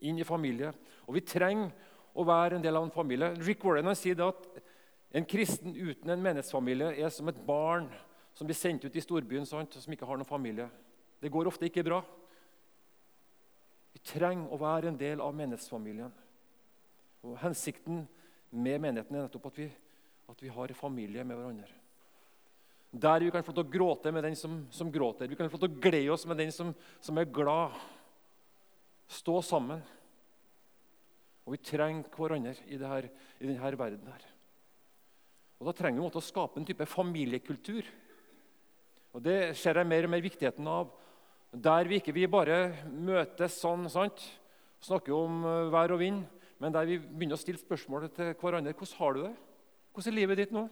[0.01, 0.73] inn i familie.
[1.07, 1.71] Og vi trenger
[2.15, 3.33] å være en del av en familie.
[3.45, 4.47] Rick Warren sier at
[5.15, 7.89] en kristen uten en menighetsfamilie er som et barn
[8.35, 10.69] som blir sendt ut i storbyen sant, som ikke har noen familie.
[11.21, 12.01] Det går ofte ikke bra.
[13.93, 16.13] Vi trenger å være en del av menighetsfamilien.
[17.27, 18.05] Og Hensikten
[18.51, 19.69] med menigheten er nettopp at vi,
[20.31, 21.77] at vi har familie med hverandre.
[22.91, 25.29] Der vi kan få til å gråte med den som, som gråter.
[25.31, 27.77] Vi kan få til å glede oss med den som, som er glad.
[29.11, 29.83] Stå sammen.
[31.47, 33.09] Og vi trenger hverandre i, her,
[33.41, 34.13] i denne verden.
[34.13, 34.29] her.
[35.61, 37.85] Og Da trenger vi å skape en type familiekultur
[39.11, 40.91] og Det ser jeg mer og mer viktigheten av.
[41.51, 44.23] Der vi ikke vi bare møtes sånn, sant?
[44.81, 46.23] snakker om eh, vær og vind,
[46.57, 48.73] men der vi begynner å stille spørsmål til hverandre.
[48.73, 49.33] 'Hvordan har du det?
[49.93, 50.71] Hvordan er livet ditt nå?'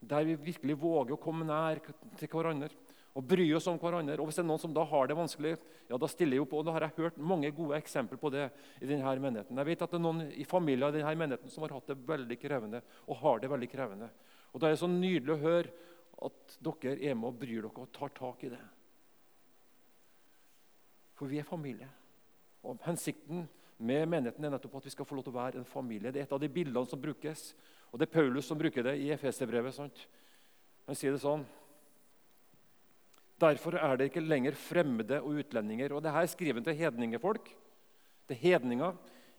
[0.00, 1.82] Der vi virkelig våger å komme nær
[2.16, 2.70] til hverandre
[3.14, 4.18] og bry oss om hverandre.
[4.18, 5.54] Og Hvis det er noen som da har det vanskelig,
[5.88, 6.56] ja, da stiller jeg opp.
[6.58, 8.48] Og da har jeg hørt mange gode eksempler på det
[8.82, 9.58] i denne menigheten.
[9.60, 12.00] Jeg vet at det er noen i familier i denne menigheten som har hatt det
[12.08, 14.10] veldig krevende og har det veldig krevende.
[14.52, 15.90] Og Da er det så nydelig å høre
[16.24, 18.62] at dere er med og bryr dere og tar tak i det.
[21.14, 21.88] For vi er familie.
[22.66, 23.46] Og Hensikten
[23.78, 26.10] med menigheten er nettopp at vi skal få lov til å være en familie.
[26.10, 27.52] Det er et av de bildene som brukes,
[27.92, 29.78] og det er Paulus som bruker det i Efeserbrevet.
[30.86, 31.44] Han sier det sånn
[33.44, 35.92] Derfor er det ikke lenger fremmede og utlendinger.
[35.92, 37.50] Og det her skriver han til hedningefolk,
[38.28, 38.94] til hedninger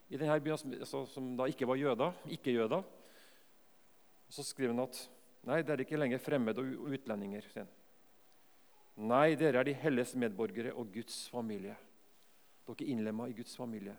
[0.09, 2.83] i denne byen, altså, som da ikke var jøder, ikke-jøder.
[4.29, 4.99] Så skriver han at
[5.45, 7.49] nei, det er ikke lenger fremmede og utlendinger.
[8.95, 11.75] Nei, dere er de helles medborgere og Guds familie.
[12.67, 13.97] Dere er innlemma i Guds familie.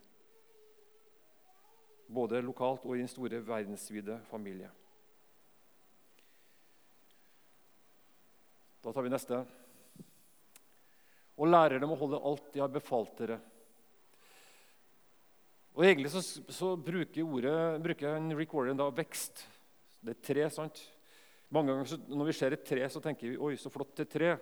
[2.07, 4.71] Både lokalt og i den store verdensvide familie.
[8.85, 9.45] Da tar vi neste.
[11.37, 13.39] Og lærer dem å holde alt de har befalt dere.
[15.77, 19.45] Og Egentlig så, så bruker, ordet, bruker Rick Warren da vekst
[20.07, 20.81] det er tre, sant?
[21.53, 24.09] Mange ganger så, Når vi ser et tre, så tenker vi 'oi, så flott det
[24.09, 24.37] tre'.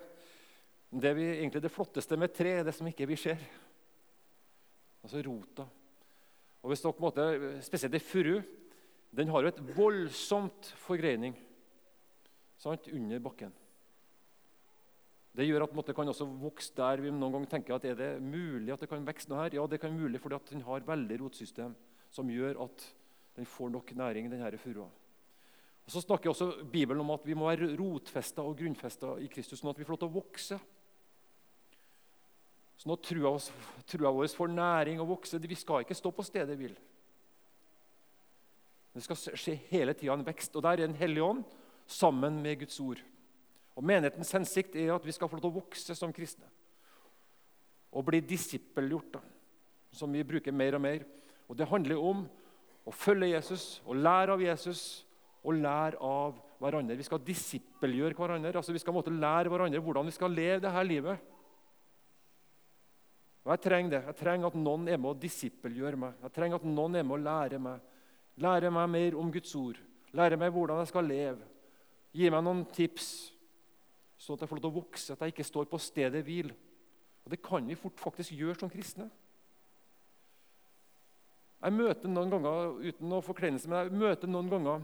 [0.95, 3.41] Det, vi, egentlig det flotteste med tre er det som ikke vi ser.
[5.03, 5.65] Altså rota.
[6.61, 7.25] Og hvis dere måte,
[7.65, 8.41] Spesielt ei furu.
[9.15, 11.35] Den har jo et voldsomt forgreining
[12.59, 13.53] sant, under bakken.
[15.35, 18.11] Det gjør at det kan også vokse der vi noen ganger tenker at er det
[18.23, 19.57] mulig at det kan vokse noe her.
[19.57, 21.73] Ja, det kan mulig fordi at den har veldig rotsystem
[22.13, 22.85] som gjør at
[23.35, 24.87] den får nok næring, denne furua.
[25.85, 29.59] Og Så snakker også Bibelen om at vi må være rotfesta og grunnfesta i Kristus,
[29.59, 30.59] sånn at vi får lov til å vokse.
[32.81, 33.35] Sånn at trua,
[33.87, 35.39] trua vår får næring og vokse.
[35.39, 36.73] Vi skal ikke stå på stedet hvil.
[38.95, 40.55] Det skal skje hele tida en vekst.
[40.55, 41.43] Og der er Den hellige ånd
[41.85, 43.03] sammen med Guds ord.
[43.75, 46.47] Og Menighetens hensikt er at vi skal få lov til å vokse som kristne.
[47.95, 49.19] Og bli disippelgjort,
[49.95, 51.05] som vi bruker mer og mer.
[51.47, 52.25] Og Det handler om
[52.85, 54.81] å følge Jesus og lære av Jesus
[55.45, 56.97] og lære av hverandre.
[56.97, 58.55] Vi skal disippelgjøre hverandre.
[58.55, 61.17] altså Vi skal måtte lære hverandre hvordan vi skal leve dette livet.
[63.45, 64.03] Og Jeg trenger det.
[64.07, 66.15] Jeg trenger at noen er med å disippelgjøre meg.
[66.23, 67.83] Jeg trenger at noen er med å lære meg.
[68.41, 69.77] Lære meg mer om Guds ord.
[70.15, 71.45] Lære meg hvordan jeg skal leve.
[72.15, 73.34] Gi meg noen tips,
[74.25, 76.49] sånn at jeg får lov til å vokse, at jeg ikke står på stedet hvil.
[77.25, 79.09] Og Det kan vi fort faktisk gjøre som kristne.
[81.65, 84.83] Jeg møter noen ganger uten å forkleinelse, men jeg møter noen ganger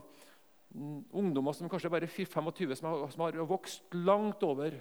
[1.19, 4.77] ungdommer som kanskje bare er 25, som har, som har vokst langt over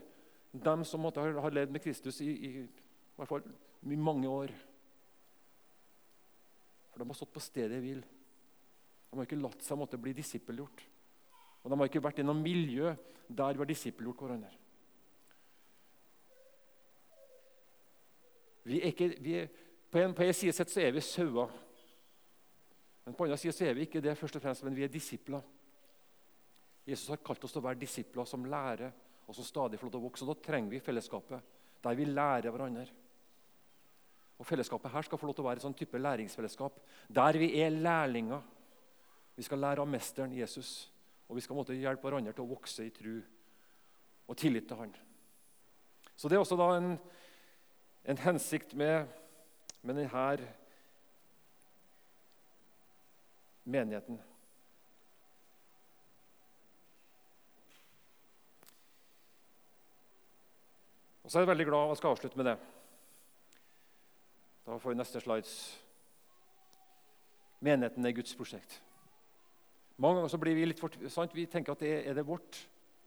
[0.52, 3.44] dem som måtte, har levd med Kristus i, i, i hvert fall
[3.90, 4.54] i mange år.
[6.90, 8.00] For de har stått på stedet hvil.
[9.10, 10.84] De har ikke latt seg måtte bli disippelgjort.
[11.62, 12.94] Og de har ikke vært i noe miljø
[13.28, 14.52] der vi har disippelgjort hverandre.
[18.64, 19.50] Vi er ikke, vi er,
[19.90, 21.52] på en, på en side sett så er vi sauer.
[23.04, 24.84] Men på en andre side så er vi ikke det først og fremst, men vi
[24.84, 25.42] er disipler.
[26.86, 28.92] Jesus har kalt oss til å være disipler som lærer
[29.26, 30.26] og som stadig får lov til å vokse.
[30.26, 32.86] Og Da trenger vi fellesskapet, der vi lærer hverandre.
[34.40, 37.50] Og Fellesskapet her skal få lov til å være en sånn type læringsfellesskap, der vi
[37.60, 38.40] er lærlinger.
[39.36, 40.90] Vi skal lære av mesteren Jesus,
[41.30, 43.20] og vi skal måtte hjelpe hverandre til å vokse i tru
[44.26, 44.94] og tillit til Han.
[46.16, 46.98] Så Det er også da en,
[48.04, 49.06] en hensikt med,
[49.82, 50.48] med denne
[53.64, 54.18] menigheten.
[61.22, 62.58] Og så er jeg veldig glad og skal avslutte med det.
[64.66, 65.56] Da får vi neste slides.
[67.60, 68.80] Menigheten er Guds prosjekt.
[70.00, 71.34] Mange ganger så blir vi litt for, sant?
[71.36, 72.56] Vi tenker at det er det vårt.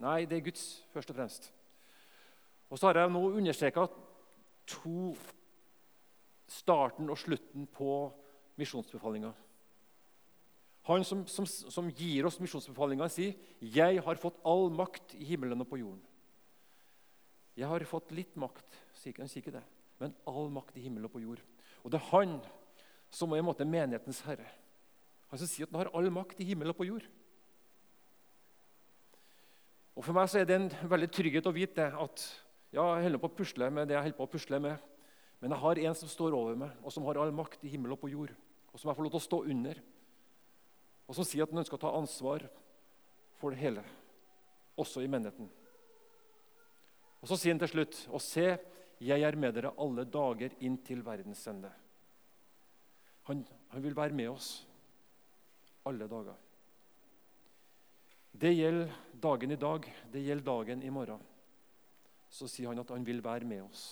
[0.03, 1.47] Nei, det er Guds først og fremst.
[2.69, 3.87] Og så har jeg nå understreka
[4.69, 5.13] to
[6.49, 7.95] starten og slutten på
[8.61, 9.33] misjonsbefalinga.
[10.89, 15.61] Han som, som, som, gir oss misjonsbefalinga, sier 'Jeg har fått all makt i himmelen
[15.61, 16.03] og på jorden'.
[17.55, 18.65] Jeg har fått litt makt,
[19.17, 19.63] han sier ikke det,
[19.99, 21.41] men all makt i himmelen og på jord.
[21.83, 22.41] Og det er han
[23.13, 24.47] som er i en måte menighetens herre.
[25.33, 27.05] Han som sier at han har all makt i himmel og på jord.
[29.97, 32.25] Og For meg så er det en veldig trygghet å vite at
[32.73, 34.83] ja, jeg holder på å pusle med det jeg holder på å pusle med,
[35.41, 37.95] men jeg har en som står over meg, og som har all makt i himmel
[37.95, 38.33] og på jord,
[38.69, 39.79] og som jeg får lov til å stå under,
[41.09, 42.45] og som sier at han ønsker å ta ansvar
[43.41, 43.85] for det hele,
[44.77, 45.49] også i menigheten.
[47.23, 48.45] Og Så sier han til slutt, og se,
[49.01, 51.73] jeg er med dere alle dager inn til verdens ende.
[53.29, 53.41] Han,
[53.73, 54.51] han vil være med oss
[55.89, 56.39] alle dager.
[58.33, 58.93] Det gjelder
[59.23, 61.21] dagen i dag, det gjelder dagen i morgen.
[62.33, 63.83] Så sier han at han vil være med oss.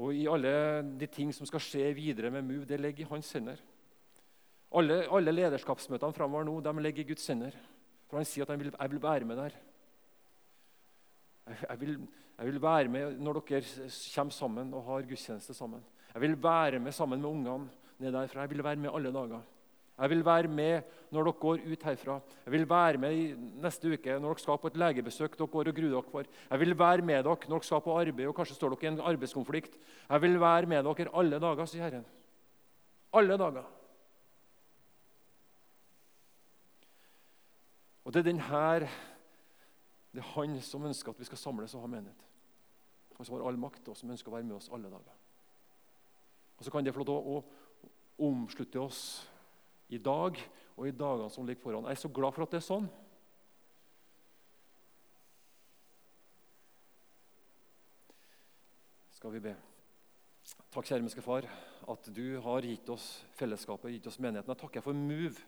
[0.00, 0.52] Og i alle
[0.98, 3.60] de ting som skal skje videre med MOVE, det ligger i hans hender.
[4.70, 7.56] Alle, alle lederskapsmøtene framover nå de ligger i Guds hender.
[8.08, 9.56] For han sier at han vil, jeg vil være med der.
[11.50, 11.96] Jeg vil,
[12.38, 13.62] jeg vil, være med når dere
[14.14, 15.82] kommer sammen og har gudstjeneste sammen.
[16.14, 18.46] Jeg vil være med sammen med ungene ned derfra.
[18.46, 19.40] Jeg vil være med alle dager.
[20.00, 20.82] Jeg vil være med
[21.12, 22.20] når dere går ut herfra.
[22.44, 25.76] Jeg vil være med neste uke når dere skal på et legebesøk dere går og
[25.76, 26.30] gruer dere for.
[26.50, 28.92] Jeg vil være med dere når dere skal på arbeid og kanskje står dere i
[28.94, 29.76] en arbeidskonflikt.
[30.08, 32.08] Jeg vil være med dere alle dager, sier Herren.
[33.12, 33.68] Alle dager.
[38.04, 38.88] Og det er denne
[40.10, 42.24] det er han som ønsker at vi skal samles og ha menighet.
[43.16, 45.18] Han som har all makt, og som ønsker å være med oss alle dager.
[46.58, 49.30] Og Så kan det få lov til å omslutte oss
[49.90, 50.38] i dag
[50.76, 51.88] og i dagene som ligger foran.
[51.90, 52.86] Jeg er så glad for at det er sånn.
[59.20, 59.56] Skal vi be.
[60.70, 61.44] Takk, kjære menneske far,
[61.90, 64.54] at du har gitt oss fellesskapet, gitt oss menigheten.
[64.54, 65.42] Jeg takker for Move.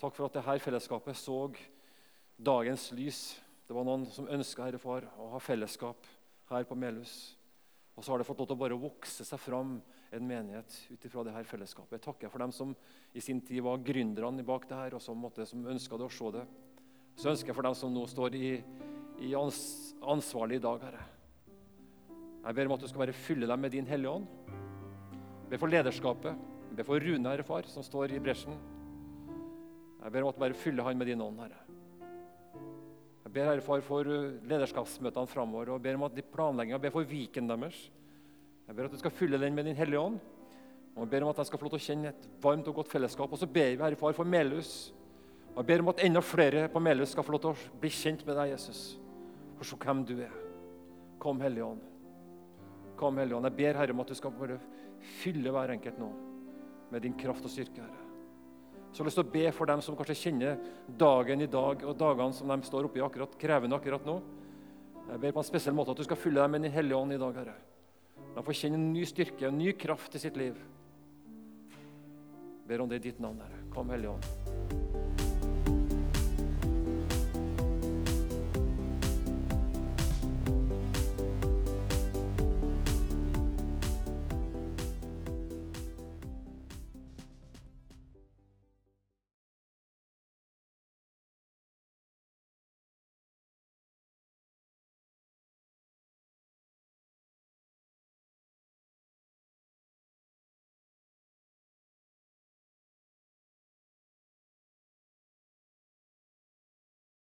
[0.00, 1.36] Takk for at dette fellesskapet så
[2.42, 3.20] dagens lys.
[3.68, 6.08] Det var noen som ønska Herre Far, å ha fellesskap
[6.50, 7.36] her på Melhus.
[7.94, 9.76] Og så har det fått lov til å bare vokse seg fram
[10.12, 11.96] en menighet ut ifra her fellesskapet.
[11.96, 12.74] Jeg takker for dem som
[13.16, 16.32] i sin tid var gründerne bak det her, og som, måtte, som ønska å se
[16.36, 16.44] det.
[17.16, 18.52] Så ønsker jeg for dem som nå står i,
[19.24, 19.60] i ans,
[20.14, 21.06] ansvarlig i dag, Herre.
[22.42, 24.28] Jeg ber om at du skal bare fylle dem med din Hellige Ånd.
[24.50, 26.44] Jeg ber for lederskapet.
[26.68, 28.56] Jeg ber for Rune, Herre Far, som står i bresjen.
[30.02, 31.60] Jeg ber om at du bare fyller han med din ånd, Herre.
[33.22, 36.84] Jeg ber Herre Far for eh, lederskapsmøtene framover og ber om at de planlegger, jeg
[36.84, 37.84] ber for Viken deres.
[38.72, 40.14] Jeg ber at du skal fylle den med din Hellige Ånd.
[40.96, 42.78] Og jeg ber om at jeg skal få lov til å kjenne et varmt og
[42.78, 43.28] godt fellesskap.
[43.28, 44.70] Og så ber vi Herre Far for Melhus.
[45.50, 47.90] Og jeg ber om at enda flere på Melhus skal få lov til å bli
[47.92, 48.78] kjent med deg, Jesus.
[49.58, 50.38] For se hvem du er.
[51.20, 51.82] Kom, Hellige Ånd.
[52.96, 53.48] Kom, Hellige Ånd.
[53.50, 54.56] Jeg ber Herre om at du skal bare
[55.18, 56.08] fylle hver enkelt nå
[56.94, 58.06] med din kraft og styrke, Herre.
[58.86, 60.56] Så jeg har lyst til å be for dem som kanskje kjenner
[61.04, 64.16] dagen i dag og dagene som de står oppi akkurat, krevende akkurat nå.
[65.10, 67.18] Jeg ber på en spesiell måte at du skal fylle dem med Din Hellige Ånd
[67.18, 67.58] i dag, Herre.
[68.32, 70.56] De får kjenne en ny styrke en ny kraft i sitt liv.
[71.72, 73.64] Jeg ber om det i ditt navn, Herre.
[73.74, 74.41] Kom, Hellige Ånd.